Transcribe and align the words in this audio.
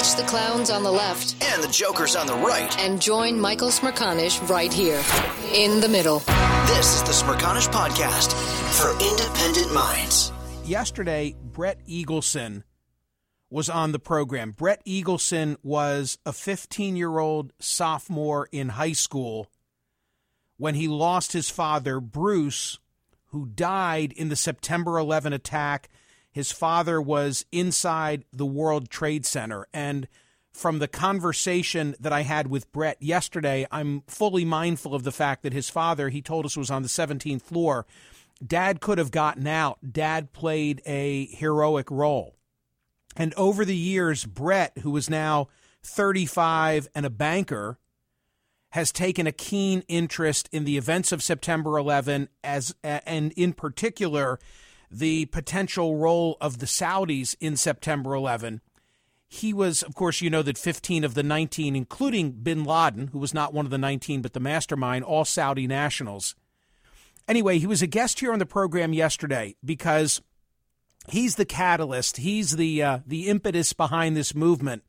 Ditch 0.00 0.16
the 0.16 0.22
clowns 0.22 0.70
on 0.70 0.82
the 0.82 0.90
left 0.90 1.36
and 1.44 1.62
the 1.62 1.68
jokers 1.68 2.16
on 2.16 2.26
the 2.26 2.32
right. 2.32 2.74
and 2.78 3.02
join 3.02 3.38
Michael 3.38 3.68
Smerconish 3.68 4.48
right 4.48 4.72
here 4.72 5.02
in 5.52 5.80
the 5.80 5.90
middle. 5.90 6.20
This 6.68 6.94
is 6.94 7.02
the 7.02 7.12
Smerconish 7.12 7.68
Podcast 7.68 8.32
for 8.80 8.92
independent 8.92 9.74
minds. 9.74 10.32
yesterday, 10.64 11.34
Brett 11.42 11.86
Eagleson 11.86 12.62
was 13.50 13.68
on 13.68 13.92
the 13.92 13.98
program. 13.98 14.52
Brett 14.52 14.82
Eagleson 14.86 15.56
was 15.62 16.16
a 16.24 16.32
15 16.32 16.96
year 16.96 17.18
old 17.18 17.52
sophomore 17.58 18.48
in 18.50 18.70
high 18.70 18.92
school 18.92 19.48
when 20.56 20.76
he 20.76 20.88
lost 20.88 21.34
his 21.34 21.50
father, 21.50 22.00
Bruce, 22.00 22.78
who 23.32 23.44
died 23.44 24.12
in 24.12 24.30
the 24.30 24.36
September 24.36 24.96
11 24.96 25.34
attack. 25.34 25.90
His 26.32 26.52
father 26.52 27.00
was 27.00 27.44
inside 27.50 28.24
the 28.32 28.46
World 28.46 28.88
Trade 28.88 29.26
Center. 29.26 29.66
And 29.72 30.08
from 30.52 30.78
the 30.78 30.88
conversation 30.88 31.94
that 32.00 32.12
I 32.12 32.22
had 32.22 32.48
with 32.48 32.70
Brett 32.72 32.96
yesterday, 33.00 33.66
I'm 33.70 34.02
fully 34.06 34.44
mindful 34.44 34.94
of 34.94 35.02
the 35.02 35.12
fact 35.12 35.42
that 35.42 35.52
his 35.52 35.70
father, 35.70 36.08
he 36.08 36.22
told 36.22 36.46
us, 36.46 36.56
was 36.56 36.70
on 36.70 36.82
the 36.82 36.88
17th 36.88 37.42
floor. 37.42 37.86
Dad 38.44 38.80
could 38.80 38.98
have 38.98 39.10
gotten 39.10 39.46
out. 39.46 39.78
Dad 39.92 40.32
played 40.32 40.82
a 40.86 41.26
heroic 41.26 41.90
role. 41.90 42.36
And 43.16 43.34
over 43.34 43.64
the 43.64 43.76
years, 43.76 44.24
Brett, 44.24 44.78
who 44.78 44.96
is 44.96 45.10
now 45.10 45.48
35 45.82 46.88
and 46.94 47.04
a 47.04 47.10
banker, 47.10 47.78
has 48.70 48.92
taken 48.92 49.26
a 49.26 49.32
keen 49.32 49.82
interest 49.88 50.48
in 50.52 50.64
the 50.64 50.76
events 50.76 51.10
of 51.10 51.22
September 51.22 51.76
11 51.76 52.28
as 52.44 52.74
and 52.84 53.32
in 53.32 53.52
particular 53.52 54.38
the 54.90 55.26
potential 55.26 55.96
role 55.96 56.36
of 56.40 56.58
the 56.58 56.66
Saudis 56.66 57.36
in 57.40 57.56
September 57.56 58.14
11. 58.14 58.60
He 59.28 59.52
was, 59.52 59.82
of 59.82 59.94
course, 59.94 60.20
you 60.20 60.28
know 60.28 60.42
that 60.42 60.58
15 60.58 61.04
of 61.04 61.14
the 61.14 61.22
19, 61.22 61.76
including 61.76 62.32
bin 62.32 62.64
Laden, 62.64 63.08
who 63.08 63.18
was 63.18 63.32
not 63.32 63.54
one 63.54 63.64
of 63.64 63.70
the 63.70 63.78
19 63.78 64.22
but 64.22 64.32
the 64.32 64.40
mastermind, 64.40 65.04
all 65.04 65.24
Saudi 65.24 65.68
nationals. 65.68 66.34
Anyway, 67.28 67.58
he 67.58 67.66
was 67.66 67.80
a 67.80 67.86
guest 67.86 68.18
here 68.18 68.32
on 68.32 68.40
the 68.40 68.46
program 68.46 68.92
yesterday 68.92 69.54
because 69.64 70.20
he's 71.08 71.36
the 71.36 71.44
catalyst. 71.44 72.16
He's 72.16 72.56
the 72.56 72.82
uh, 72.82 72.98
the 73.06 73.28
impetus 73.28 73.72
behind 73.72 74.16
this 74.16 74.34
movement 74.34 74.82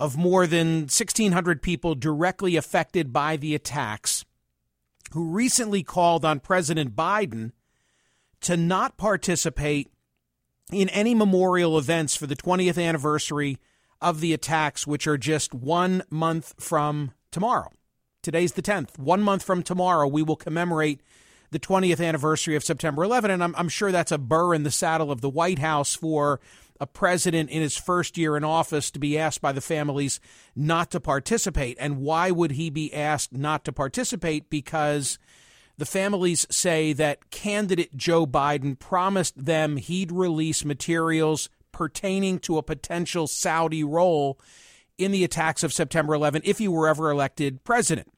of 0.00 0.16
more 0.16 0.46
than 0.46 0.80
1,600 0.82 1.60
people 1.60 1.94
directly 1.94 2.56
affected 2.56 3.12
by 3.12 3.36
the 3.36 3.54
attacks, 3.54 4.24
who 5.12 5.30
recently 5.30 5.82
called 5.82 6.24
on 6.24 6.40
President 6.40 6.96
Biden 6.96 7.52
to 8.42 8.56
not 8.56 8.96
participate 8.96 9.90
in 10.70 10.88
any 10.90 11.14
memorial 11.14 11.78
events 11.78 12.16
for 12.16 12.26
the 12.26 12.36
20th 12.36 12.82
anniversary 12.82 13.58
of 14.00 14.20
the 14.20 14.32
attacks, 14.32 14.86
which 14.86 15.06
are 15.06 15.18
just 15.18 15.54
one 15.54 16.02
month 16.10 16.54
from 16.58 17.12
tomorrow. 17.30 17.70
Today's 18.22 18.52
the 18.52 18.62
10th. 18.62 18.98
One 18.98 19.22
month 19.22 19.42
from 19.42 19.62
tomorrow, 19.62 20.06
we 20.06 20.22
will 20.22 20.36
commemorate 20.36 21.00
the 21.50 21.58
20th 21.58 22.04
anniversary 22.04 22.56
of 22.56 22.64
September 22.64 23.04
11. 23.04 23.30
And 23.30 23.44
I'm, 23.44 23.54
I'm 23.56 23.68
sure 23.68 23.92
that's 23.92 24.12
a 24.12 24.18
burr 24.18 24.54
in 24.54 24.62
the 24.62 24.70
saddle 24.70 25.10
of 25.10 25.20
the 25.20 25.28
White 25.28 25.58
House 25.58 25.94
for 25.94 26.40
a 26.80 26.86
president 26.86 27.50
in 27.50 27.62
his 27.62 27.76
first 27.76 28.16
year 28.16 28.36
in 28.36 28.42
office 28.42 28.90
to 28.90 28.98
be 28.98 29.18
asked 29.18 29.40
by 29.40 29.52
the 29.52 29.60
families 29.60 30.18
not 30.56 30.90
to 30.90 31.00
participate. 31.00 31.76
And 31.78 31.98
why 31.98 32.30
would 32.30 32.52
he 32.52 32.70
be 32.70 32.92
asked 32.92 33.32
not 33.32 33.64
to 33.66 33.72
participate? 33.72 34.50
Because 34.50 35.18
the 35.78 35.86
families 35.86 36.46
say 36.50 36.92
that 36.92 37.30
candidate 37.30 37.96
Joe 37.96 38.26
Biden 38.26 38.78
promised 38.78 39.44
them 39.44 39.76
he'd 39.76 40.12
release 40.12 40.64
materials 40.64 41.48
pertaining 41.72 42.38
to 42.40 42.58
a 42.58 42.62
potential 42.62 43.26
Saudi 43.26 43.82
role 43.82 44.38
in 44.98 45.10
the 45.10 45.24
attacks 45.24 45.62
of 45.62 45.72
September 45.72 46.14
11 46.14 46.42
if 46.44 46.58
he 46.58 46.68
were 46.68 46.88
ever 46.88 47.10
elected 47.10 47.64
president. 47.64 48.12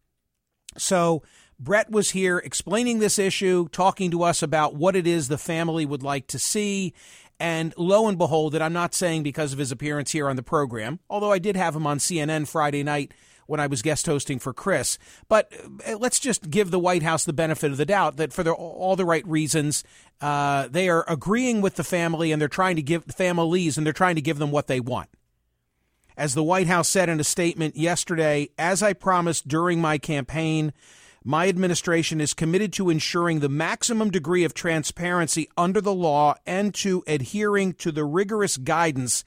So 0.77 1.23
Brett 1.59 1.91
was 1.91 2.11
here 2.11 2.39
explaining 2.39 2.99
this 2.99 3.19
issue, 3.19 3.69
talking 3.69 4.11
to 4.11 4.25
us 4.25 4.43
about 4.43 4.75
what 4.75 4.97
it 4.97 5.07
is 5.07 5.29
the 5.29 5.39
family 5.39 5.87
would 5.87 6.03
like 6.03 6.27
to 6.29 6.39
see. 6.39 6.93
And 7.39 7.75
lo 7.77 8.09
and 8.09 8.19
behold, 8.19 8.53
that 8.53 8.63
I'm 8.63 8.73
not 8.73 8.95
saying 8.95 9.23
because 9.23 9.53
of 9.53 9.59
his 9.59 9.73
appearance 9.73 10.13
here 10.13 10.29
on 10.29 10.37
the 10.37 10.43
program, 10.43 11.01
although 11.09 11.33
I 11.33 11.39
did 11.39 11.57
have 11.57 11.75
him 11.75 11.87
on 11.87 11.99
CNN 11.99 12.49
Friday 12.49 12.83
night 12.83 13.13
when 13.47 13.61
I 13.61 13.67
was 13.67 13.83
guest 13.83 14.07
hosting 14.07 14.39
for 14.39 14.53
Chris. 14.53 14.99
But 15.29 15.53
uh, 15.87 15.97
let's 15.99 16.21
just 16.21 16.51
give 16.51 16.71
the 16.71 16.79
White 16.79 17.03
House 17.03 17.25
the 17.25 17.33
benefit 17.33 17.71
of 17.71 17.77
the 17.77 17.87
doubt 17.87 18.17
that 18.17 18.33
for 18.33 18.43
the, 18.43 18.53
all 18.53 18.97
the 18.97 19.05
right 19.05 19.27
reasons, 19.27 19.85
uh, 20.21 20.69
they 20.69 20.89
are 20.89 21.05
agreeing 21.09 21.61
with 21.61 21.77
the 21.77 21.85
family 21.85 22.33
and 22.33 22.41
they're 22.41 22.49
trying 22.49 22.77
to 22.77 22.83
give 22.83 23.05
families 23.05 23.77
and 23.77 23.87
they're 23.87 23.93
trying 23.93 24.17
to 24.17 24.23
give 24.23 24.39
them 24.39 24.51
what 24.51 24.67
they 24.67 24.81
want. 24.81 25.09
As 26.17 26.35
the 26.35 26.45
White 26.45 26.69
House 26.69 26.89
said 26.89 27.09
in 27.09 27.19
a 27.19 27.25
statement 27.25 27.77
yesterday, 27.77 28.49
as 28.57 28.83
I 28.83 28.93
promised 28.93 29.49
during 29.49 29.81
my 29.81 29.99
campaign, 29.99 30.73
my 31.25 31.49
administration 31.49 32.21
is 32.21 32.35
committed 32.35 32.73
to 32.75 32.91
ensuring 32.91 33.41
the 33.41 33.49
maximum 33.49 34.11
degree 34.11 34.45
of 34.45 34.53
transparency 34.53 35.49
under 35.57 35.81
the 35.81 35.95
law 35.95 36.35
and 36.47 36.75
to 36.75 37.03
adhering 37.07 37.73
to 37.75 37.91
the 37.91 38.05
rigorous 38.05 38.59
guidance 38.59 39.25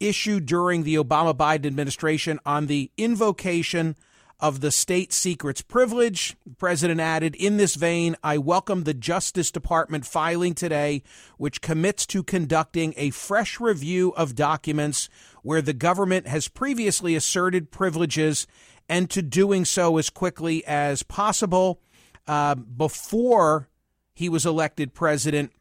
issued 0.00 0.46
during 0.46 0.82
the 0.82 0.96
Obama 0.96 1.34
Biden 1.34 1.66
administration 1.66 2.38
on 2.44 2.66
the 2.66 2.90
invocation 2.96 3.96
of 4.38 4.60
the 4.60 4.70
state 4.70 5.12
secrets 5.12 5.62
privilege. 5.62 6.36
The 6.44 6.54
president 6.54 7.00
added, 7.00 7.34
In 7.36 7.56
this 7.56 7.74
vein, 7.74 8.16
I 8.22 8.38
welcome 8.38 8.84
the 8.84 8.94
Justice 8.94 9.50
Department 9.50 10.04
filing 10.04 10.54
today, 10.54 11.02
which 11.38 11.62
commits 11.62 12.04
to 12.06 12.22
conducting 12.22 12.92
a 12.96 13.10
fresh 13.10 13.58
review 13.58 14.12
of 14.16 14.34
documents 14.34 15.08
where 15.42 15.62
the 15.62 15.72
government 15.72 16.26
has 16.26 16.48
previously 16.48 17.14
asserted 17.14 17.70
privileges 17.70 18.46
and 18.88 19.08
to 19.10 19.22
doing 19.22 19.64
so 19.64 19.96
as 19.96 20.10
quickly 20.10 20.64
as 20.66 21.02
possible. 21.02 21.80
Uh, 22.26 22.54
before 22.54 23.68
he 24.12 24.28
was 24.28 24.44
elected 24.44 24.92
president, 24.92 25.52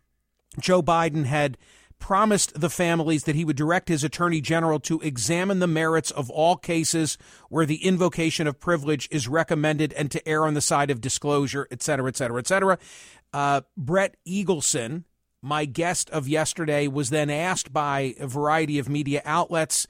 Joe 0.59 0.81
Biden 0.81 1.25
had 1.25 1.57
promised 2.05 2.61
the 2.61 2.69
families 2.69 3.23
that 3.23 3.35
he 3.35 3.43
would 3.43 3.55
direct 3.55 3.89
his 3.89 4.03
attorney 4.03 4.39
general 4.39 4.79
to 4.79 5.01
examine 5.01 5.57
the 5.57 5.65
merits 5.65 6.11
of 6.11 6.29
all 6.29 6.55
cases 6.55 7.17
where 7.49 7.65
the 7.65 7.83
invocation 7.83 8.45
of 8.45 8.59
privilege 8.59 9.07
is 9.09 9.27
recommended 9.27 9.91
and 9.93 10.11
to 10.11 10.29
err 10.29 10.45
on 10.45 10.53
the 10.53 10.61
side 10.61 10.91
of 10.91 11.01
disclosure, 11.01 11.67
et 11.71 11.81
cetera, 11.81 12.07
et 12.07 12.15
cetera, 12.15 12.37
et 12.37 12.45
cetera. 12.45 12.77
Uh, 13.33 13.61
Brett 13.75 14.17
Eagleson, 14.23 15.03
my 15.41 15.65
guest 15.65 16.11
of 16.11 16.27
yesterday, 16.27 16.87
was 16.87 17.09
then 17.09 17.31
asked 17.31 17.73
by 17.73 18.13
a 18.19 18.27
variety 18.27 18.77
of 18.77 18.87
media 18.87 19.23
outlets, 19.25 19.87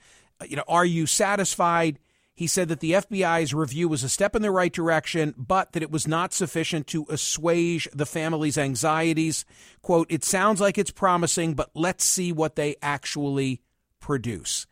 you 0.48 0.56
know, 0.56 0.64
are 0.70 0.86
you 0.86 1.06
satisfied? 1.06 2.00
He 2.35 2.47
said 2.47 2.68
that 2.68 2.81
the 2.81 2.91
FBI's 2.91 3.53
review 3.53 3.88
was 3.88 4.03
a 4.03 4.09
step 4.09 4.35
in 4.35 4.41
the 4.41 4.51
right 4.51 4.72
direction, 4.72 5.34
but 5.38 5.72
that 5.72 5.81
it 5.81 5.90
was 5.90 6.06
not 6.06 6.34
sufficient 6.34 6.85
to 6.88 7.06
assuage 7.09 7.88
the 7.94 8.06
family's 8.06 8.57
anxieties. 8.57 9.46
Quote, 9.81 10.07
it 10.12 10.25
sounds 10.25 10.59
like 10.59 10.78
it's 10.78 10.91
promising, 10.91 11.53
but 11.53 11.69
let's 11.74 12.03
see 12.03 12.34
what 12.34 12.57
they 12.57 12.75
actually 12.81 13.62
produce. 14.01 14.68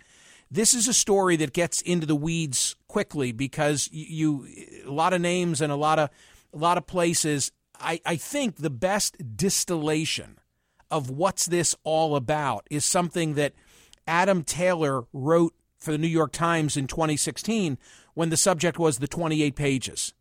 This 0.52 0.74
is 0.74 0.90
a 0.90 0.94
story 0.94 1.38
that 1.38 1.54
gets 1.54 1.82
into 1.82 2.06
the 2.06 2.18
weeds 2.18 2.76
quickly 2.90 3.32
because 3.32 3.90
you, 3.94 4.46
a 4.86 4.92
lot 4.92 5.14
of 5.14 5.22
names 5.22 5.62
and 5.62 5.72
a 5.72 5.78
lot 5.78 6.00
of 6.00 6.10
a 6.54 6.58
lot 6.58 6.78
of 6.78 6.86
places. 6.86 7.52
I, 7.80 8.02
I 8.06 8.18
think 8.18 8.58
the 8.58 8.70
best 8.70 9.36
distillation 9.36 10.38
of 10.92 11.10
what's 11.10 11.48
this 11.48 11.76
all 11.84 12.16
about 12.16 12.68
is 12.70 12.86
something 12.86 13.34
that 13.34 13.54
Adam 14.06 14.44
Taylor 14.44 15.06
wrote 15.12 15.56
for 15.84 15.92
the 15.92 15.98
New 15.98 16.08
York 16.08 16.32
Times 16.32 16.78
in 16.78 16.88
2016 16.88 17.78
when 18.14 18.30
the 18.30 18.38
subject 18.38 18.80
was 18.80 18.98
the 18.98 19.08
28 19.08 19.56
pages. 19.56 20.14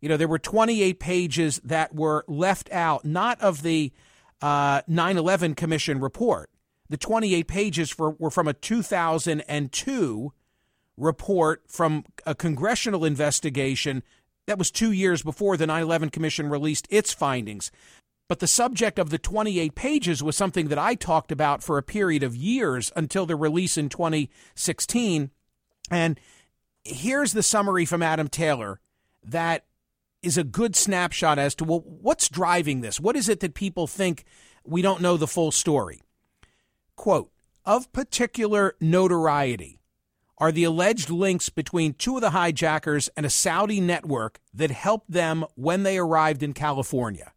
You 0.00 0.08
know, 0.08 0.16
there 0.16 0.28
were 0.28 0.38
28 0.38 0.98
pages 0.98 1.60
that 1.64 1.94
were 1.94 2.24
left 2.26 2.70
out, 2.72 3.04
not 3.04 3.40
of 3.40 3.62
the 3.62 3.92
uh, 4.40 4.82
9 4.86 5.16
11 5.16 5.54
Commission 5.54 6.00
report. 6.00 6.50
The 6.88 6.96
28 6.96 7.48
pages 7.48 7.90
for, 7.90 8.10
were 8.12 8.30
from 8.30 8.48
a 8.48 8.52
2002 8.52 10.32
report 10.96 11.62
from 11.68 12.04
a 12.24 12.34
congressional 12.34 13.04
investigation 13.04 14.02
that 14.46 14.58
was 14.58 14.70
two 14.70 14.92
years 14.92 15.22
before 15.22 15.56
the 15.56 15.66
9 15.66 15.82
11 15.82 16.10
Commission 16.10 16.48
released 16.48 16.86
its 16.90 17.12
findings. 17.12 17.70
But 18.28 18.40
the 18.40 18.46
subject 18.46 18.98
of 18.98 19.10
the 19.10 19.18
28 19.18 19.74
pages 19.74 20.22
was 20.22 20.36
something 20.36 20.68
that 20.68 20.78
I 20.78 20.94
talked 20.94 21.30
about 21.30 21.62
for 21.62 21.78
a 21.78 21.82
period 21.82 22.22
of 22.22 22.34
years 22.34 22.92
until 22.96 23.24
the 23.24 23.36
release 23.36 23.76
in 23.76 23.88
2016. 23.88 25.30
And 25.90 26.20
here's 26.84 27.32
the 27.32 27.42
summary 27.42 27.84
from 27.84 28.02
Adam 28.02 28.28
Taylor 28.28 28.80
that 29.22 29.64
is 30.22 30.36
a 30.36 30.44
good 30.44 30.74
snapshot 30.74 31.38
as 31.38 31.54
to 31.54 31.64
well, 31.64 31.84
what's 31.86 32.28
driving 32.28 32.80
this. 32.80 32.98
What 32.98 33.16
is 33.16 33.28
it 33.28 33.40
that 33.40 33.54
people 33.54 33.86
think 33.86 34.24
we 34.64 34.82
don't 34.82 35.00
know 35.02 35.16
the 35.16 35.26
full 35.28 35.52
story? 35.52 36.02
Quote, 36.96 37.30
of 37.64 37.92
particular 37.92 38.74
notoriety 38.80 39.80
are 40.38 40.52
the 40.52 40.64
alleged 40.64 41.10
links 41.10 41.48
between 41.48 41.94
two 41.94 42.16
of 42.16 42.20
the 42.20 42.30
hijackers 42.30 43.08
and 43.16 43.24
a 43.24 43.30
Saudi 43.30 43.80
network 43.80 44.40
that 44.52 44.70
helped 44.70 45.10
them 45.10 45.44
when 45.54 45.82
they 45.82 45.98
arrived 45.98 46.42
in 46.42 46.52
California. 46.52 47.32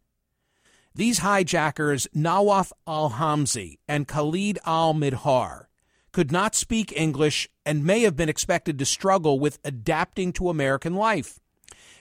These 0.94 1.18
hijackers, 1.18 2.08
Nawaf 2.12 2.72
al 2.86 3.10
Hamzi 3.10 3.78
and 3.86 4.08
Khalid 4.08 4.58
al 4.66 4.94
Midhar, 4.94 5.66
could 6.12 6.32
not 6.32 6.56
speak 6.56 6.92
English, 6.96 7.48
and 7.64 7.84
may 7.84 8.00
have 8.00 8.16
been 8.16 8.28
expected 8.28 8.78
to 8.78 8.84
struggle 8.84 9.38
with 9.38 9.60
adapting 9.64 10.32
to 10.32 10.48
American 10.48 10.94
life. 10.94 11.38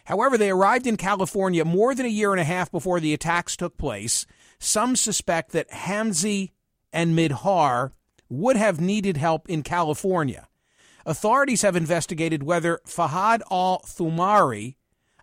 However, 0.06 0.38
they 0.38 0.50
arrived 0.50 0.88
in 0.88 0.98
California 0.98 1.64
more 1.64 1.94
than 1.94 2.08
a 2.08 2.10
year 2.10 2.32
and 2.32 2.42
a 2.42 2.46
half 2.46 2.72
before 2.72 3.00
the 3.00 3.14
attacks 3.14 3.56
took 3.56 3.78
place. 3.78 4.26
Some 4.58 4.96
suspect 4.96 5.52
that 5.52 5.70
Hamzi 5.70 6.52
and 6.92 7.16
Midhar 7.16 7.92
would 8.28 8.56
have 8.58 8.82
needed 8.82 9.18
help 9.18 9.48
in 9.48 9.62
California. 9.62 10.48
Authorities 11.06 11.62
have 11.62 11.76
investigated 11.76 12.42
whether 12.42 12.80
Fahad 12.88 13.42
al 13.52 13.84
Thumari, 13.86 14.76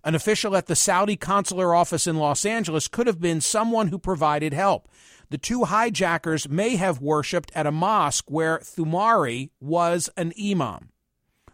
an 0.06 0.14
official 0.14 0.56
at 0.56 0.66
the 0.66 0.76
Saudi 0.76 1.16
consular 1.16 1.74
office 1.74 2.06
in 2.06 2.16
Los 2.16 2.46
Angeles, 2.46 2.86
could 2.86 3.08
have 3.08 3.20
been 3.20 3.40
someone 3.40 3.88
who 3.88 3.98
provided 3.98 4.52
help. 4.52 4.88
The 5.30 5.36
two 5.36 5.64
hijackers 5.64 6.48
may 6.48 6.76
have 6.76 7.02
worshipped 7.02 7.50
at 7.56 7.66
a 7.66 7.72
mosque 7.72 8.30
where 8.30 8.60
Thumari 8.60 9.50
was 9.60 10.08
an 10.16 10.32
imam. 10.40 10.90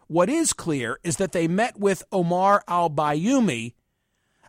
What 0.05 0.29
is 0.29 0.53
clear 0.53 0.99
is 1.03 1.17
that 1.17 1.31
they 1.31 1.47
met 1.47 1.79
with 1.79 2.03
Omar 2.11 2.63
al 2.67 2.91
Bayoumi, 2.91 3.73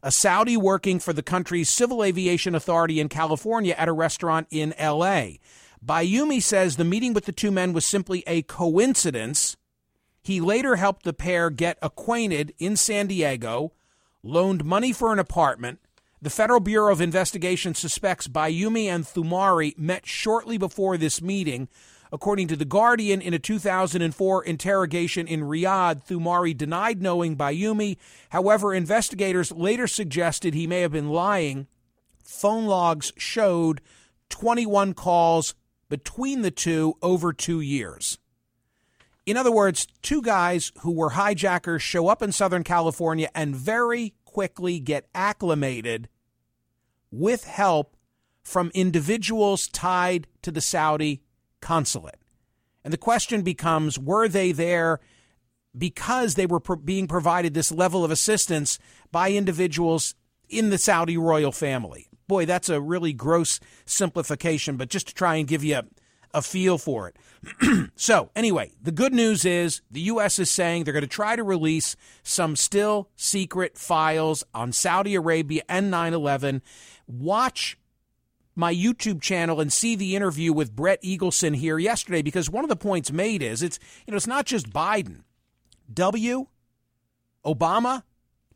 a 0.03 0.12
Saudi 0.12 0.59
working 0.59 0.99
for 0.99 1.15
the 1.15 1.23
country's 1.23 1.71
Civil 1.71 2.05
Aviation 2.05 2.55
Authority 2.55 3.01
in 3.01 3.09
California, 3.09 3.75
at 3.79 3.89
a 3.89 3.93
restaurant 3.93 4.47
in 4.51 4.75
L.A. 4.75 5.41
Bayoumi 5.83 6.43
says 6.43 6.77
the 6.77 6.85
meeting 6.85 7.15
with 7.15 7.25
the 7.25 7.33
two 7.33 7.51
men 7.51 7.73
was 7.73 7.87
simply 7.87 8.23
a 8.27 8.43
coincidence. 8.43 9.56
He 10.23 10.43
later 10.43 10.77
helped 10.77 11.05
the 11.05 11.15
pair 11.15 11.49
get 11.49 11.79
acquainted 11.81 12.53
in 12.59 12.77
San 12.77 13.06
Diego, 13.06 13.73
loaned 14.25 14.65
money 14.65 14.93
for 14.93 15.12
an 15.12 15.21
apartment. 15.21 15.79
The 16.21 16.31
Federal 16.31 16.59
Bureau 16.59 16.91
of 16.91 17.00
Investigation 17.00 17.75
suspects 17.75 18.26
Bayoumi 18.26 18.87
and 18.87 19.05
Thumari 19.05 19.79
met 19.79 20.06
shortly 20.06 20.59
before 20.59 20.97
this 20.97 21.23
meeting, 21.23 21.69
According 22.15 22.47
to 22.47 22.56
The 22.56 22.65
Guardian, 22.65 23.21
in 23.21 23.35
a 23.35 23.41
2004 23.41 24.44
interrogation 24.44 25.26
in 25.26 25.41
Riyadh, 25.41 26.06
Thumari 26.06 26.56
denied 26.56 27.03
knowing 27.03 27.37
Bayoumi. 27.37 27.97
However, 28.29 28.73
investigators 28.73 29.50
later 29.50 29.88
suggested 29.88 30.55
he 30.55 30.69
may 30.69 30.82
have 30.82 30.93
been 30.93 31.09
lying. 31.09 31.67
Phone 32.23 32.67
logs 32.67 33.12
showed 33.17 33.81
21 34.29 34.94
calls 34.94 35.56
between 35.88 36.43
the 36.43 36.53
two 36.53 36.94
over 37.03 37.32
two 37.32 37.61
years. 37.61 38.19
In 39.26 39.37
other 39.37 39.53
words, 39.53 39.87
two 40.03 40.21
guys 40.21 40.71
who 40.81 40.93
were 40.93 41.11
hijackers 41.11 41.82
show 41.82 42.09
up 42.09 42.23
in 42.23 42.32
Southern 42.32 42.62
California 42.62 43.31
and 43.35 43.56
very 43.56 44.15
quickly 44.25 44.81
get 44.81 45.09
acclimated 45.15 46.09
with 47.11 47.44
help 47.44 47.97
from 48.43 48.71
individuals 48.75 49.69
tied 49.69 50.26
to 50.43 50.50
the 50.50 50.61
Saudi 50.61 51.23
consulate. 51.61 52.19
And 52.85 52.93
the 52.93 52.99
question 52.99 53.43
becomes 53.43 53.99
were 53.99 54.29
they 54.29 54.53
there 54.53 55.00
because 55.77 56.35
they 56.35 56.47
were 56.47 56.61
pro- 56.61 56.77
being 56.77 57.09
provided 57.09 57.55
this 57.55 57.73
level 57.73 58.05
of 58.05 58.11
assistance 58.11 58.79
by 59.11 59.31
individuals 59.32 60.15
in 60.50 60.69
the 60.69 60.77
Saudi 60.77 61.17
royal 61.17 61.53
family? 61.53 62.09
Boy, 62.29 62.44
that's 62.44 62.69
a 62.69 62.81
really 62.81 63.15
gross 63.15 63.59
simplification, 63.87 64.77
but 64.77 64.91
just 64.91 65.09
to 65.09 65.15
try 65.15 65.37
and 65.37 65.49
give 65.49 65.65
you 65.65 65.77
a, 65.77 65.85
a 66.35 66.43
feel 66.43 66.77
for 66.77 67.09
it. 67.09 67.91
so, 67.97 68.31
anyway, 68.35 68.73
the 68.83 68.93
good 68.93 69.15
news 69.15 69.45
is 69.45 69.81
the 69.91 70.01
U.S. 70.03 70.39
is 70.39 70.51
saying 70.51 70.85
they're 70.85 70.93
going 70.93 71.03
to 71.03 71.09
try 71.09 71.37
to 71.37 71.45
release 71.45 71.97
some 72.23 72.57
still 72.57 73.09
secret 73.17 73.79
files 73.79 74.45
on 74.53 74.73
Saudi 74.73 75.15
Arabia 75.15 75.63
and 75.69 75.91
9 75.91 76.13
11. 76.13 76.61
Watch 77.07 77.79
my 78.57 78.75
YouTube 78.75 79.21
channel 79.21 79.61
and 79.61 79.73
see 79.73 79.95
the 79.97 80.15
interview 80.15 80.53
with 80.53 80.75
Brett 80.75 81.03
Eagleson 81.03 81.57
here 81.57 81.79
yesterday 81.79 82.23
because 82.23 82.51
one 82.51 82.65
of 82.65 82.69
the 82.69 82.77
points 82.77 83.11
made 83.11 83.43
is 83.43 83.63
it's 83.63 83.79
you 84.07 84.13
know 84.13 84.17
it's 84.17 84.27
not 84.27 84.47
just 84.47 84.71
Biden. 84.71 85.23
W, 85.93 86.47
Obama, 87.45 88.03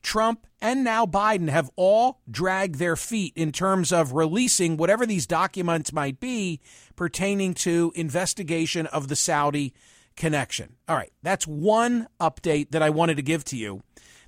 Trump, 0.02 0.46
and 0.60 0.84
now 0.84 1.06
Biden 1.06 1.48
have 1.48 1.70
all 1.76 2.20
dragged 2.30 2.76
their 2.76 2.96
feet 2.96 3.32
in 3.36 3.52
terms 3.52 3.92
of 3.92 4.12
releasing 4.12 4.76
whatever 4.76 5.06
these 5.06 5.26
documents 5.26 5.92
might 5.92 6.20
be 6.20 6.60
pertaining 6.96 7.54
to 7.54 7.92
investigation 7.94 8.86
of 8.86 9.08
the 9.08 9.16
Saudi 9.16 9.74
connection. 10.16 10.76
All 10.88 10.96
right, 10.96 11.12
that's 11.22 11.46
one 11.46 12.08
update 12.20 12.70
that 12.70 12.82
I 12.82 12.90
wanted 12.90 13.16
to 13.16 13.22
give 13.22 13.44
to 13.46 13.56
you. 13.56 13.82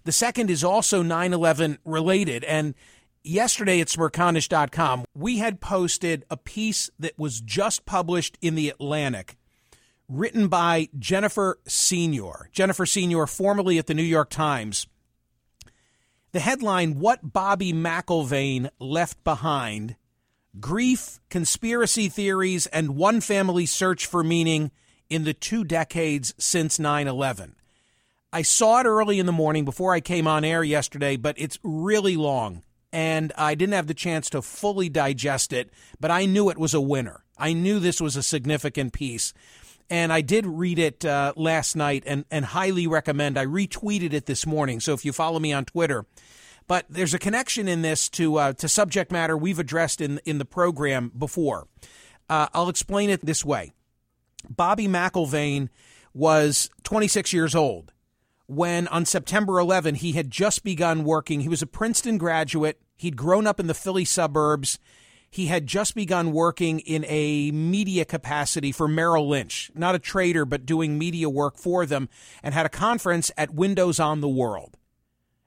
The 0.05 0.13
second 0.13 0.51
is 0.51 0.65
also 0.65 1.03
9 1.03 1.33
11 1.33 1.79
related. 1.85 2.45
And 2.45 2.75
yesterday 3.23 3.81
at 3.81 3.89
smerconish.com, 3.89 5.05
we 5.15 5.39
had 5.39 5.61
posted 5.61 6.25
a 6.31 6.37
piece 6.37 6.91
that 6.99 7.19
was 7.19 7.41
just 7.41 7.85
published 7.85 8.39
in 8.41 8.55
the 8.55 8.71
Atlantic, 8.71 9.37
written 10.09 10.49
by 10.49 10.89
Jennifer 10.99 11.59
Senior. 11.67 12.49
Jennifer 12.53 12.87
Senior, 12.87 13.27
formerly 13.27 13.79
at 13.79 13.87
the 13.87 13.95
New 13.95 14.03
York 14.03 14.31
Times. 14.31 14.87
The 16.33 16.41
headline 16.41 17.01
What 17.01 17.33
Bobby 17.33 17.73
McIlvaine 17.73 18.71
Left 18.79 19.23
Behind 19.25 19.97
Grief, 20.61 21.19
Conspiracy 21.29 22.09
Theories, 22.09 22.67
and 22.69 22.95
One 22.95 23.21
Family 23.21 23.67
Search 23.67 24.07
for 24.07 24.23
Meaning 24.23 24.71
in 25.09 25.25
the 25.25 25.35
Two 25.35 25.65
Decades 25.65 26.33
Since 26.39 26.79
9 26.79 27.09
11. 27.09 27.57
I 28.33 28.43
saw 28.43 28.79
it 28.79 28.87
early 28.87 29.19
in 29.19 29.27
the 29.27 29.33
morning 29.33 29.65
before 29.65 29.93
I 29.93 30.01
came 30.01 30.29
on 30.29 30.45
air 30.45 30.63
yesterday, 30.63 31.17
but 31.17 31.35
it's 31.37 31.59
really 31.65 32.17
long 32.17 32.63
and 32.93 33.33
I 33.37 33.55
didn't 33.55 33.75
have 33.75 33.87
the 33.87 33.95
chance 33.95 34.31
to 34.31 34.43
fully 34.43 34.89
digest 34.89 35.53
it, 35.53 35.71
but 36.01 36.11
I 36.11 36.27
knew 36.27 36.51
it 36.51 36.59
was 36.59 36.75
a 36.75 36.81
winner. 36.81 37.25
I 37.39 37.53
knew 37.53 37.79
this 37.79 38.01
was 38.01 38.17
a 38.17 38.23
significant 38.23 38.93
piece. 38.93 39.33
And 39.91 40.13
I 40.13 40.21
did 40.21 40.47
read 40.47 40.79
it 40.79 41.05
uh, 41.05 41.33
last 41.37 41.75
night 41.75 42.05
and, 42.07 42.25
and 42.31 42.45
highly 42.45 42.87
recommend. 42.87 43.37
I 43.37 43.45
retweeted 43.45 44.13
it 44.13 44.27
this 44.27 44.47
morning. 44.47 44.79
So 44.81 44.95
if 44.95 45.05
you 45.05 45.13
follow 45.13 45.41
me 45.41 45.53
on 45.53 45.65
Twitter, 45.65 46.07
but 46.69 46.87
there's 46.89 47.13
a 47.13 47.19
connection 47.19 47.67
in 47.67 47.83
this 47.83 48.09
to 48.11 48.37
uh, 48.37 48.53
to 48.53 48.69
subject 48.69 49.11
matter 49.11 49.37
we've 49.37 49.59
addressed 49.59 50.01
in 50.01 50.21
in 50.25 50.39
the 50.39 50.45
program 50.45 51.11
before. 51.19 51.67
Uh, 52.29 52.47
I'll 52.55 52.69
explain 52.69 53.11
it 53.11 53.27
this 53.27 53.45
way: 53.45 53.73
Bobby 54.49 54.87
McIlvaine 54.87 55.69
was 56.15 56.71
26 56.85 57.33
years 57.33 57.57
old 57.57 57.93
when 58.47 58.89
on 58.89 59.05
September 59.05 59.59
11 59.59 59.97
he 59.97 60.13
had 60.13 60.31
just 60.31 60.63
begun 60.63 61.05
working. 61.05 61.41
He 61.41 61.49
was 61.49 61.63
a 61.63 61.67
Princeton 61.67 62.19
graduate. 62.19 62.81
He'd 62.97 63.17
grown 63.17 63.47
up 63.47 63.59
in 63.59 63.67
the 63.67 63.75
Philly 63.75 64.05
suburbs. 64.05 64.79
He 65.31 65.47
had 65.47 65.67
just 65.67 65.95
begun 65.95 66.33
working 66.33 66.81
in 66.81 67.05
a 67.07 67.53
media 67.53 68.05
capacity 68.05 68.73
for 68.73 68.89
Merrill 68.89 69.29
Lynch, 69.29 69.71
not 69.75 69.95
a 69.95 70.01
trader, 70.01 70.45
but 70.45 70.67
doing 70.67 70.99
media 70.99 71.31
work 71.31 71.57
for 71.57 71.87
them, 71.87 72.09
and 72.43 72.53
had 72.53 72.67
a 72.67 72.71
conference 72.71 73.31
at 73.37 73.55
Windows 73.55 74.01
on 74.01 74.21
the 74.21 74.29
World. 74.29 74.77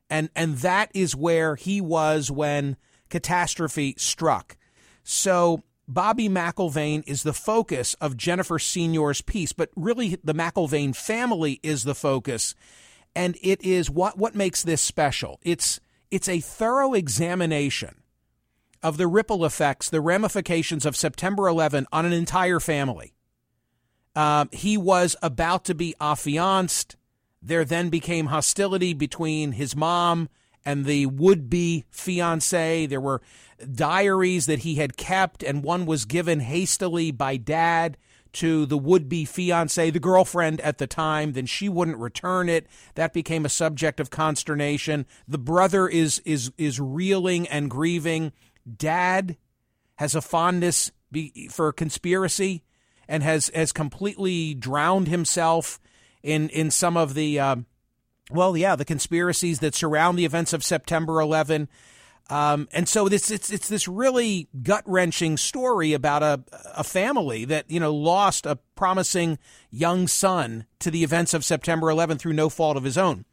And, 0.09 0.29
and 0.35 0.57
that 0.59 0.89
is 0.93 1.15
where 1.15 1.55
he 1.55 1.81
was 1.81 2.31
when 2.31 2.77
catastrophe 3.09 3.95
struck. 3.97 4.55
So 5.03 5.63
Bobby 5.87 6.29
McIlvaine 6.29 7.03
is 7.05 7.23
the 7.23 7.33
focus 7.33 7.93
of 7.95 8.15
Jennifer 8.15 8.59
Senior's 8.59 9.21
piece, 9.21 9.51
but 9.51 9.69
really 9.75 10.17
the 10.23 10.33
McIlvaine 10.33 10.95
family 10.95 11.59
is 11.61 11.83
the 11.83 11.95
focus 11.95 12.55
and 13.15 13.37
it 13.41 13.61
is 13.61 13.89
what 13.89 14.17
what 14.17 14.35
makes 14.35 14.63
this 14.63 14.81
special. 14.81 15.39
It's 15.43 15.79
it's 16.11 16.29
a 16.29 16.39
thorough 16.39 16.93
examination 16.93 18.02
of 18.83 18.97
the 18.97 19.07
ripple 19.07 19.45
effects, 19.45 19.89
the 19.89 20.01
ramifications 20.01 20.85
of 20.85 20.95
September 20.95 21.47
11 21.47 21.87
on 21.91 22.05
an 22.05 22.13
entire 22.13 22.59
family. 22.59 23.13
Um, 24.15 24.49
he 24.51 24.77
was 24.77 25.15
about 25.23 25.65
to 25.65 25.73
be 25.73 25.95
affianced. 25.99 26.95
There 27.41 27.65
then 27.65 27.89
became 27.89 28.27
hostility 28.27 28.93
between 28.93 29.53
his 29.53 29.75
mom 29.75 30.29
and 30.65 30.85
the 30.85 31.05
would 31.07 31.49
be 31.49 31.85
fiance. 31.89 32.85
There 32.85 33.01
were 33.01 33.21
diaries 33.71 34.45
that 34.45 34.59
he 34.59 34.75
had 34.75 34.97
kept, 34.97 35.43
and 35.43 35.63
one 35.63 35.85
was 35.85 36.05
given 36.05 36.41
hastily 36.41 37.11
by 37.11 37.37
dad 37.37 37.97
to 38.33 38.65
the 38.65 38.77
would 38.77 39.07
be 39.07 39.25
fiance, 39.25 39.91
the 39.91 39.99
girlfriend 39.99 40.59
at 40.61 40.79
the 40.79 40.87
time, 40.87 41.33
then 41.33 41.45
she 41.45 41.69
wouldn't 41.69 41.97
return 41.97 42.49
it. 42.49 42.65
That 42.95 43.13
became 43.13 43.45
a 43.45 43.49
subject 43.49 43.99
of 43.99 44.09
consternation. 44.09 45.05
The 45.27 45.37
brother 45.37 45.87
is 45.87 46.19
is 46.25 46.51
is 46.57 46.79
reeling 46.79 47.47
and 47.47 47.69
grieving. 47.69 48.33
Dad 48.77 49.37
has 49.95 50.15
a 50.15 50.21
fondness 50.21 50.91
for 51.49 51.71
conspiracy 51.71 52.63
and 53.07 53.23
has 53.23 53.49
has 53.53 53.71
completely 53.71 54.53
drowned 54.53 55.07
himself 55.07 55.79
in 56.23 56.49
in 56.49 56.71
some 56.71 56.97
of 56.97 57.13
the 57.13 57.39
um, 57.39 57.65
well, 58.31 58.55
yeah, 58.55 58.75
the 58.75 58.85
conspiracies 58.85 59.59
that 59.59 59.75
surround 59.75 60.17
the 60.17 60.25
events 60.25 60.53
of 60.53 60.63
September 60.63 61.19
11. 61.19 61.67
Um, 62.29 62.69
and 62.71 62.87
so 62.87 63.09
this 63.09 63.29
it's 63.29 63.51
it's 63.51 63.67
this 63.67 63.87
really 63.87 64.47
gut 64.61 64.83
wrenching 64.85 65.35
story 65.35 65.91
about 65.91 66.23
a 66.23 66.41
a 66.73 66.83
family 66.83 67.43
that 67.45 67.69
you 67.69 67.81
know 67.81 67.93
lost 67.93 68.45
a 68.45 68.59
promising 68.75 69.37
young 69.69 70.07
son 70.07 70.65
to 70.79 70.89
the 70.89 71.03
events 71.03 71.33
of 71.33 71.43
September 71.43 71.89
11 71.89 72.17
through 72.17 72.33
no 72.33 72.47
fault 72.47 72.77
of 72.77 72.85
his 72.85 72.97
own. 72.97 73.25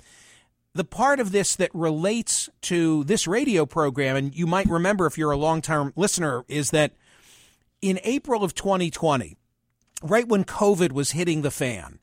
The 0.72 0.84
part 0.84 1.18
of 1.18 1.32
this 1.32 1.56
that 1.56 1.74
relates 1.74 2.48
to 2.62 3.02
this 3.04 3.26
radio 3.26 3.66
program, 3.66 4.16
and 4.16 4.34
you 4.34 4.46
might 4.46 4.68
remember 4.68 5.06
if 5.06 5.18
you're 5.18 5.32
a 5.32 5.36
long 5.36 5.62
term 5.62 5.92
listener, 5.96 6.44
is 6.48 6.70
that 6.70 6.92
in 7.80 7.98
April 8.04 8.44
of 8.44 8.54
2020, 8.54 9.36
right 10.02 10.28
when 10.28 10.44
COVID 10.44 10.92
was 10.92 11.10
hitting 11.10 11.42
the 11.42 11.50
fan, 11.50 11.98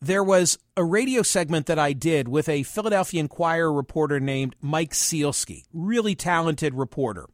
there 0.00 0.24
was 0.24 0.58
a 0.76 0.84
radio 0.84 1.22
segment 1.22 1.66
that 1.66 1.78
I 1.78 1.92
did 1.92 2.28
with 2.28 2.48
a 2.48 2.64
Philadelphia 2.64 3.20
Inquirer 3.20 3.72
reporter 3.72 4.20
named 4.20 4.56
Mike 4.60 4.92
Sielski, 4.92 5.64
really 5.72 6.14
talented 6.14 6.74
reporter. 6.74 7.26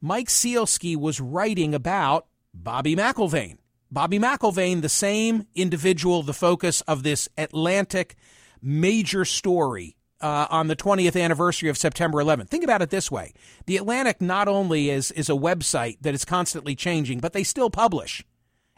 Mike 0.00 0.28
Sielski 0.28 0.96
was 0.96 1.20
writing 1.20 1.74
about 1.74 2.26
Bobby 2.54 2.96
McIlvaine. 2.96 3.58
Bobby 3.92 4.18
McIlvaine, 4.18 4.82
the 4.82 4.88
same 4.88 5.46
individual, 5.54 6.22
the 6.22 6.32
focus 6.32 6.80
of 6.82 7.02
this 7.02 7.28
Atlantic 7.36 8.16
major 8.62 9.24
story 9.24 9.96
uh, 10.20 10.46
on 10.50 10.68
the 10.68 10.76
20th 10.76 11.20
anniversary 11.20 11.68
of 11.68 11.78
September 11.78 12.18
11th. 12.18 12.48
Think 12.48 12.64
about 12.64 12.82
it 12.82 12.90
this 12.90 13.10
way 13.10 13.32
The 13.66 13.76
Atlantic 13.76 14.20
not 14.20 14.48
only 14.48 14.90
is, 14.90 15.10
is 15.12 15.28
a 15.28 15.34
website 15.34 15.98
that 16.02 16.14
is 16.14 16.24
constantly 16.24 16.74
changing, 16.74 17.20
but 17.20 17.32
they 17.32 17.42
still 17.44 17.70
publish. 17.70 18.24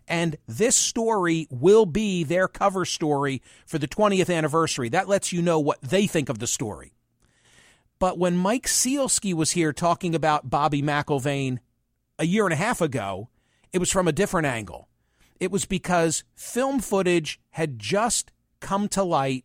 And 0.09 0.37
this 0.47 0.77
story 0.77 1.47
will 1.51 1.87
be 1.87 2.25
their 2.25 2.49
cover 2.49 2.85
story 2.85 3.41
for 3.67 3.79
the 3.79 3.89
20th 3.89 4.35
anniversary. 4.35 4.89
That 4.89 5.09
lets 5.09 5.33
you 5.33 5.43
know 5.43 5.61
what 5.61 5.81
they 5.81 6.07
think 6.07 6.29
of 6.29 6.39
the 6.39 6.47
story. 6.47 6.93
But 7.99 8.19
when 8.19 8.37
Mike 8.37 8.67
Sielski 8.67 9.33
was 9.33 9.53
here 9.53 9.73
talking 9.73 10.15
about 10.15 10.51
Bobby 10.51 10.83
McIlvaine 10.83 11.59
a 12.19 12.27
year 12.27 12.45
and 12.45 12.53
a 12.53 12.57
half 12.57 12.81
ago, 12.81 13.29
it 13.73 13.79
was 13.79 13.93
from 13.93 14.09
a 14.09 14.13
different 14.13 14.47
angle. 14.47 14.89
It 15.39 15.53
was 15.53 15.67
because 15.67 16.25
film 16.35 16.81
footage 16.81 17.41
had 17.51 17.79
just 17.79 18.33
come 18.61 18.89
to 18.89 19.05
light 19.05 19.45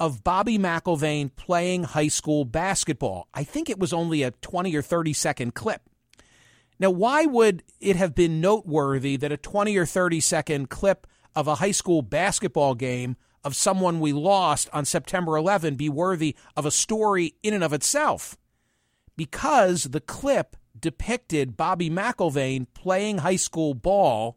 of 0.00 0.24
Bobby 0.24 0.58
McIlvaine 0.58 1.34
playing 1.34 1.84
high 1.84 2.08
school 2.08 2.44
basketball. 2.44 3.28
I 3.32 3.44
think 3.44 3.70
it 3.70 3.78
was 3.78 3.92
only 3.92 4.22
a 4.22 4.32
20 4.32 4.74
or 4.74 4.82
30 4.82 5.12
second 5.12 5.54
clip. 5.54 5.82
Now, 6.78 6.90
why 6.90 7.26
would 7.26 7.62
it 7.80 7.96
have 7.96 8.14
been 8.14 8.40
noteworthy 8.40 9.16
that 9.16 9.32
a 9.32 9.36
20 9.36 9.76
or 9.76 9.86
30 9.86 10.20
second 10.20 10.70
clip 10.70 11.06
of 11.34 11.46
a 11.46 11.56
high 11.56 11.70
school 11.70 12.02
basketball 12.02 12.74
game 12.74 13.16
of 13.44 13.54
someone 13.54 14.00
we 14.00 14.12
lost 14.12 14.68
on 14.72 14.84
September 14.84 15.36
11 15.36 15.76
be 15.76 15.88
worthy 15.88 16.34
of 16.56 16.66
a 16.66 16.70
story 16.70 17.34
in 17.42 17.54
and 17.54 17.62
of 17.62 17.72
itself? 17.72 18.36
Because 19.16 19.84
the 19.84 20.00
clip 20.00 20.56
depicted 20.78 21.56
Bobby 21.56 21.88
McIlvaine 21.88 22.66
playing 22.74 23.18
high 23.18 23.36
school 23.36 23.74
ball 23.74 24.36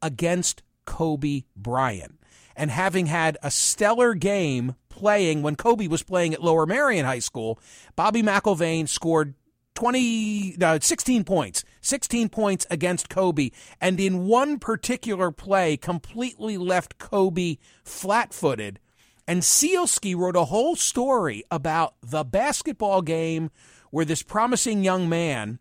against 0.00 0.62
Kobe 0.84 1.42
Bryant 1.56 2.21
and 2.56 2.70
having 2.70 3.06
had 3.06 3.38
a 3.42 3.50
stellar 3.50 4.14
game 4.14 4.74
playing 4.88 5.42
when 5.42 5.56
Kobe 5.56 5.86
was 5.86 6.02
playing 6.02 6.34
at 6.34 6.42
Lower 6.42 6.66
Merion 6.66 7.04
High 7.04 7.18
School, 7.18 7.58
Bobby 7.96 8.22
McIlvaine 8.22 8.88
scored 8.88 9.34
20 9.74 10.56
uh, 10.62 10.78
16 10.80 11.24
points 11.24 11.64
16 11.80 12.28
points 12.28 12.66
against 12.70 13.08
Kobe 13.08 13.50
and 13.80 13.98
in 13.98 14.26
one 14.26 14.58
particular 14.58 15.30
play 15.30 15.76
completely 15.76 16.56
left 16.58 16.98
Kobe 16.98 17.56
flat-footed. 17.82 18.78
And 19.26 19.42
Sielski 19.42 20.16
wrote 20.16 20.36
a 20.36 20.46
whole 20.46 20.76
story 20.76 21.44
about 21.50 21.94
the 22.02 22.24
basketball 22.24 23.02
game 23.02 23.50
where 23.90 24.04
this 24.04 24.22
promising 24.22 24.84
young 24.84 25.08
man 25.08 25.58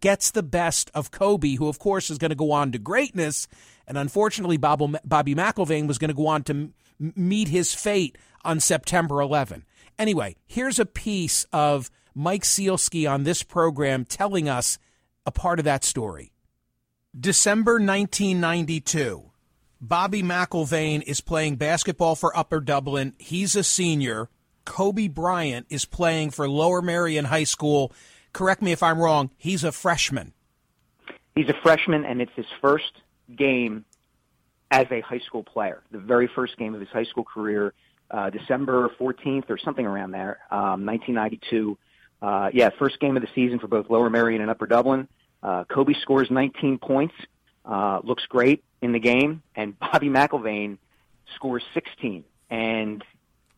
gets 0.00 0.30
the 0.30 0.42
best 0.42 0.90
of 0.94 1.10
Kobe 1.10 1.54
who 1.54 1.68
of 1.68 1.78
course 1.78 2.10
is 2.10 2.18
going 2.18 2.30
to 2.30 2.36
go 2.36 2.52
on 2.52 2.72
to 2.72 2.78
greatness 2.78 3.48
and 3.86 3.98
unfortunately 3.98 4.56
Bobby 4.56 5.34
McIlvaine 5.34 5.86
was 5.86 5.98
going 5.98 6.08
to 6.10 6.14
go 6.14 6.26
on 6.26 6.42
to 6.44 6.72
meet 6.98 7.48
his 7.48 7.74
fate 7.74 8.16
on 8.44 8.60
September 8.60 9.20
11 9.20 9.64
anyway 9.98 10.36
here's 10.46 10.78
a 10.78 10.86
piece 10.86 11.44
of 11.52 11.90
Mike 12.14 12.44
Sielski 12.44 13.10
on 13.10 13.24
this 13.24 13.42
program 13.42 14.04
telling 14.04 14.48
us 14.48 14.78
a 15.26 15.32
part 15.32 15.58
of 15.58 15.64
that 15.64 15.84
story. 15.84 16.32
December 17.18 17.74
1992. 17.74 19.30
Bobby 19.80 20.22
McIlvaine 20.22 21.02
is 21.02 21.20
playing 21.20 21.56
basketball 21.56 22.14
for 22.14 22.36
Upper 22.36 22.60
Dublin. 22.60 23.14
He's 23.18 23.56
a 23.56 23.64
senior. 23.64 24.30
Kobe 24.64 25.08
Bryant 25.08 25.66
is 25.68 25.84
playing 25.84 26.30
for 26.30 26.48
Lower 26.48 26.80
Merion 26.80 27.26
High 27.26 27.44
School. 27.44 27.92
Correct 28.32 28.62
me 28.62 28.72
if 28.72 28.82
I'm 28.82 28.98
wrong. 28.98 29.30
He's 29.36 29.62
a 29.62 29.72
freshman. 29.72 30.32
He's 31.34 31.48
a 31.48 31.54
freshman, 31.62 32.04
and 32.04 32.22
it's 32.22 32.32
his 32.34 32.46
first 32.60 32.92
game 33.34 33.84
as 34.70 34.86
a 34.90 35.00
high 35.00 35.20
school 35.20 35.42
player. 35.42 35.82
The 35.90 35.98
very 35.98 36.26
first 36.26 36.56
game 36.56 36.74
of 36.74 36.80
his 36.80 36.90
high 36.90 37.04
school 37.04 37.24
career, 37.24 37.74
uh, 38.10 38.30
December 38.30 38.88
14th 39.00 39.48
or 39.48 39.58
something 39.58 39.86
around 39.86 40.10
there, 40.10 40.40
um, 40.50 40.84
1992. 40.84 41.78
Uh, 42.20 42.50
yeah, 42.52 42.70
first 42.78 42.98
game 43.00 43.16
of 43.16 43.22
the 43.22 43.28
season 43.34 43.58
for 43.58 43.68
both 43.68 43.90
Lower 43.90 44.10
Merion 44.10 44.40
and 44.40 44.50
Upper 44.50 44.66
Dublin. 44.66 45.08
Uh, 45.42 45.64
Kobe 45.64 45.92
scores 46.00 46.30
19 46.30 46.78
points, 46.78 47.14
uh, 47.64 48.00
looks 48.02 48.24
great 48.26 48.64
in 48.80 48.92
the 48.92 48.98
game, 48.98 49.42
and 49.54 49.78
Bobby 49.78 50.08
McIlvaine 50.08 50.78
scores 51.34 51.62
16 51.74 52.24
and 52.50 53.04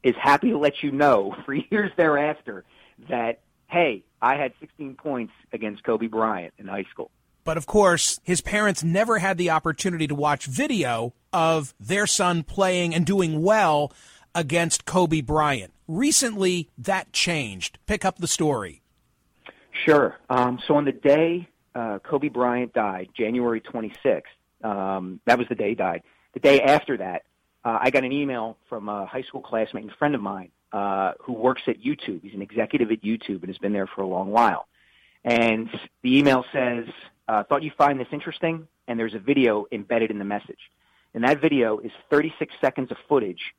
is 0.03 0.15
happy 0.17 0.51
to 0.51 0.59
let 0.59 0.83
you 0.83 0.91
know 0.91 1.35
for 1.45 1.55
years 1.55 1.93
thereafter 1.97 2.65
that, 3.09 3.41
hey, 3.69 4.03
I 4.21 4.37
had 4.37 4.53
16 4.61 4.95
points 4.95 5.33
against 5.53 5.85
Kobe 5.85 6.07
Bryant 6.07 6.55
in 6.59 6.67
high 6.67 6.87
school. 6.91 7.11
But 7.47 7.57
of 7.57 7.65
course, 7.65 8.19
his 8.25 8.41
parents 8.41 8.83
never 8.83 9.19
had 9.19 9.39
the 9.39 9.51
opportunity 9.51 10.09
to 10.09 10.17
watch 10.17 10.47
video 10.47 11.15
of 11.33 11.75
their 11.79 12.05
son 12.09 12.43
playing 12.43 12.93
and 12.93 13.07
doing 13.07 13.41
well 13.41 13.93
against 14.35 14.85
Kobe 14.85 15.21
Bryant. 15.21 15.73
Recently, 15.87 16.69
that 16.77 17.13
changed. 17.13 17.79
Pick 17.87 18.05
up 18.05 18.19
the 18.19 18.27
story. 18.27 18.83
Sure. 19.85 20.17
Um, 20.29 20.59
so 20.67 20.75
on 20.75 20.85
the 20.85 20.93
day 20.93 21.49
uh, 21.77 22.01
Kobe 22.01 22.29
Bryant 22.29 22.73
died, 22.73 23.11
January 23.17 23.61
26th, 23.61 24.23
um, 24.65 25.21
that 25.27 25.39
was 25.39 25.47
the 25.49 25.55
day 25.55 25.69
he 25.69 25.75
died. 25.77 26.03
The 26.35 26.41
day 26.41 26.61
after 26.61 26.97
that, 26.97 27.23
uh, 27.65 27.79
I 27.81 27.91
got 27.91 28.03
an 28.03 28.11
email 28.11 28.57
from 28.69 28.89
a 28.89 29.07
high 29.07 29.23
school 29.23 29.41
classmate 29.41 29.85
and 29.85 29.93
friend 29.93 30.17
of 30.17 30.21
mine 30.21 30.51
uh, 30.73 31.13
who 31.21 31.33
works 31.33 31.63
at 31.69 31.81
YouTube. 31.81 32.23
He's 32.23 32.35
an 32.35 32.43
executive 32.43 32.91
at 32.91 33.03
YouTube 33.03 33.43
and 33.43 33.47
has 33.47 33.59
been 33.59 33.73
there 33.73 33.87
for 33.87 34.01
a 34.01 34.07
long 34.07 34.33
while. 34.33 34.67
And 35.25 35.69
the 36.03 36.19
email 36.19 36.45
says, 36.53 36.87
uh, 37.29 37.45
"Thought 37.45 37.63
you'd 37.63 37.75
find 37.75 37.99
this 37.99 38.09
interesting?" 38.13 38.69
And 38.89 38.99
there's 38.99 39.15
a 39.15 39.19
video 39.19 39.67
embedded 39.73 40.11
in 40.11 40.19
the 40.19 40.25
message. 40.25 40.71
And 41.15 41.25
that 41.25 41.41
video 41.41 41.79
is 41.79 41.91
36 42.11 42.55
seconds 42.61 42.91
of 42.91 42.99
footage 43.09 43.55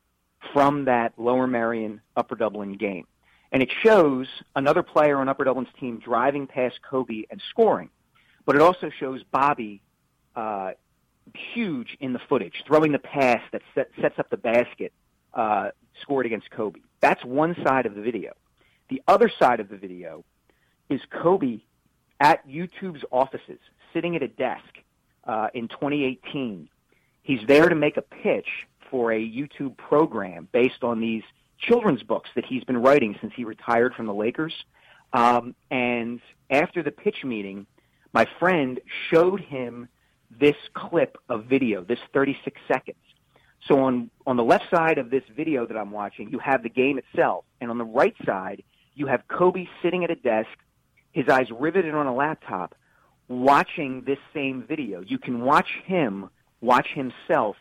from 0.53 0.85
that 0.85 1.13
Lower 1.17 1.47
Merion 1.47 2.01
Upper 2.15 2.35
Dublin 2.35 2.73
game. 2.73 3.07
And 3.51 3.63
it 3.63 3.71
shows 3.83 4.27
another 4.55 4.83
player 4.83 5.17
on 5.17 5.29
Upper 5.29 5.43
Dublin's 5.43 5.69
team 5.79 5.99
driving 5.99 6.47
past 6.47 6.79
Kobe 6.87 7.23
and 7.29 7.41
scoring. 7.49 7.89
But 8.45 8.55
it 8.55 8.61
also 8.61 8.89
shows 8.99 9.23
Bobby 9.31 9.81
uh, 10.35 10.71
huge 11.53 11.97
in 11.99 12.13
the 12.13 12.19
footage, 12.29 12.63
throwing 12.65 12.91
the 12.91 12.99
pass 12.99 13.41
that 13.51 13.61
set, 13.73 13.89
sets 13.99 14.19
up 14.19 14.29
the 14.29 14.37
basket 14.37 14.93
uh, 15.33 15.69
scored 16.01 16.25
against 16.25 16.49
Kobe. 16.51 16.79
That's 16.99 17.23
one 17.23 17.55
side 17.65 17.85
of 17.85 17.95
the 17.95 18.01
video. 18.01 18.33
The 18.89 19.01
other 19.07 19.29
side 19.39 19.59
of 19.59 19.69
the 19.69 19.77
video 19.77 20.23
is 20.89 21.01
Kobe 21.09 21.59
at 22.19 22.47
YouTube's 22.47 23.03
offices, 23.11 23.59
sitting 23.93 24.15
at 24.15 24.23
a 24.23 24.27
desk 24.27 24.63
uh, 25.25 25.49
in 25.53 25.67
2018. 25.67 26.69
He's 27.23 27.45
there 27.47 27.69
to 27.69 27.75
make 27.75 27.97
a 27.97 28.01
pitch 28.01 28.47
for 28.89 29.11
a 29.11 29.19
YouTube 29.19 29.77
program 29.77 30.47
based 30.51 30.83
on 30.83 30.99
these 30.99 31.23
children's 31.59 32.03
books 32.03 32.29
that 32.35 32.45
he's 32.45 32.63
been 32.63 32.77
writing 32.77 33.17
since 33.19 33.33
he 33.35 33.43
retired 33.43 33.93
from 33.93 34.05
the 34.05 34.13
Lakers. 34.13 34.53
Um, 35.13 35.55
and 35.71 36.21
after 36.49 36.83
the 36.83 36.91
pitch 36.91 37.23
meeting, 37.23 37.65
my 38.13 38.27
friend 38.39 38.79
showed 39.09 39.41
him 39.41 39.87
this 40.39 40.55
clip 40.73 41.17
of 41.29 41.45
video, 41.45 41.83
this 41.83 41.99
36 42.13 42.59
seconds. 42.67 42.97
So 43.67 43.79
on, 43.83 44.09
on 44.25 44.37
the 44.37 44.43
left 44.43 44.69
side 44.69 44.97
of 44.97 45.09
this 45.09 45.23
video 45.35 45.65
that 45.65 45.75
I'm 45.75 45.91
watching, 45.91 46.29
you 46.29 46.39
have 46.39 46.63
the 46.63 46.69
game 46.69 46.97
itself. 46.97 47.45
And 47.59 47.69
on 47.69 47.77
the 47.77 47.85
right 47.85 48.15
side, 48.25 48.63
you 48.95 49.07
have 49.07 49.27
Kobe 49.27 49.67
sitting 49.81 50.03
at 50.03 50.11
a 50.11 50.15
desk, 50.15 50.49
his 51.11 51.27
eyes 51.29 51.47
riveted 51.51 51.93
on 51.93 52.07
a 52.07 52.13
laptop, 52.13 52.75
watching 53.27 54.03
this 54.05 54.19
same 54.33 54.63
video. 54.67 55.01
You 55.01 55.17
can 55.17 55.41
watch 55.41 55.69
him 55.85 56.29
watch 56.61 56.87
himself 56.93 57.55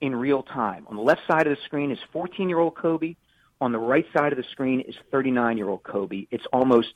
in 0.00 0.14
real 0.14 0.42
time. 0.42 0.86
On 0.88 0.96
the 0.96 1.02
left 1.02 1.22
side 1.26 1.46
of 1.46 1.56
the 1.56 1.62
screen 1.64 1.90
is 1.90 1.98
14 2.12 2.48
year 2.48 2.58
old 2.58 2.74
Kobe. 2.74 3.14
On 3.60 3.72
the 3.72 3.78
right 3.78 4.06
side 4.12 4.32
of 4.32 4.36
the 4.36 4.44
screen 4.50 4.80
is 4.80 4.94
39 5.10 5.56
year 5.56 5.68
old 5.68 5.82
Kobe. 5.84 6.26
It's 6.30 6.44
almost 6.52 6.94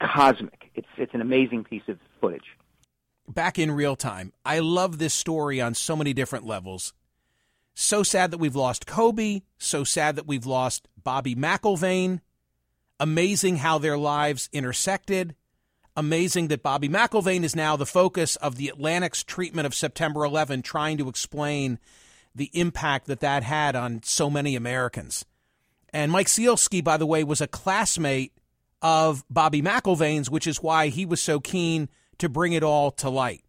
cosmic. 0.00 0.70
It's, 0.74 0.88
it's 0.96 1.14
an 1.14 1.20
amazing 1.20 1.64
piece 1.64 1.82
of 1.88 1.98
footage. 2.20 2.56
Back 3.28 3.58
in 3.58 3.70
real 3.70 3.94
time. 3.94 4.32
I 4.44 4.60
love 4.60 4.98
this 4.98 5.12
story 5.12 5.60
on 5.60 5.74
so 5.74 5.94
many 5.94 6.14
different 6.14 6.46
levels. 6.46 6.94
So 7.74 8.02
sad 8.02 8.30
that 8.30 8.38
we've 8.38 8.56
lost 8.56 8.86
Kobe. 8.86 9.42
So 9.58 9.84
sad 9.84 10.16
that 10.16 10.26
we've 10.26 10.46
lost 10.46 10.88
Bobby 11.02 11.34
McIlvaine. 11.34 12.20
Amazing 13.00 13.56
how 13.58 13.78
their 13.78 13.98
lives 13.98 14.48
intersected. 14.52 15.34
Amazing 15.96 16.48
that 16.48 16.62
Bobby 16.62 16.88
McIlvaine 16.88 17.42
is 17.42 17.56
now 17.56 17.76
the 17.76 17.86
focus 17.86 18.36
of 18.36 18.56
the 18.56 18.68
Atlantic's 18.68 19.24
treatment 19.24 19.66
of 19.66 19.74
September 19.74 20.24
11, 20.24 20.62
trying 20.62 20.96
to 20.98 21.08
explain 21.08 21.78
the 22.34 22.50
impact 22.52 23.06
that 23.06 23.20
that 23.20 23.42
had 23.42 23.74
on 23.74 24.02
so 24.04 24.30
many 24.30 24.54
Americans. 24.54 25.24
And 25.92 26.12
Mike 26.12 26.28
Sielski, 26.28 26.82
by 26.82 26.96
the 26.96 27.06
way, 27.06 27.24
was 27.24 27.40
a 27.40 27.48
classmate 27.48 28.32
of 28.82 29.24
Bobby 29.28 29.62
McIlvaine's, 29.62 30.30
which 30.30 30.46
is 30.46 30.62
why 30.62 30.88
he 30.88 31.04
was 31.04 31.20
so 31.20 31.40
keen 31.40 31.88
to 32.18 32.28
bring 32.28 32.52
it 32.52 32.62
all 32.62 32.90
to 32.92 33.08
light. 33.08 33.42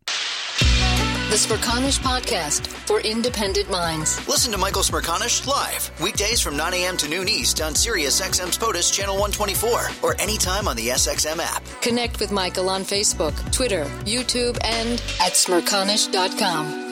The 1.30 1.36
Smerconish 1.36 2.00
Podcast 2.00 2.66
for 2.88 3.02
independent 3.02 3.70
minds. 3.70 4.28
Listen 4.28 4.52
to 4.52 4.58
Michael 4.58 4.82
Smerconish 4.82 5.46
live 5.46 5.92
weekdays 6.02 6.42
from 6.42 6.58
9 6.58 6.74
a.m. 6.74 6.98
to 6.98 7.08
noon 7.08 7.30
East 7.30 7.62
on 7.62 7.76
Sirius 7.76 8.20
XM's 8.20 8.58
POTUS 8.58 8.92
Channel 8.92 9.14
124 9.14 9.90
or 10.02 10.20
anytime 10.20 10.68
on 10.68 10.76
the 10.76 10.88
SXM 10.88 11.38
app. 11.40 11.64
Connect 11.84 12.20
with 12.20 12.32
Michael 12.32 12.68
on 12.68 12.82
Facebook, 12.82 13.36
Twitter, 13.52 13.86
YouTube, 14.06 14.58
and 14.64 14.94
at 15.22 15.34
smerconish.com. 15.34 16.89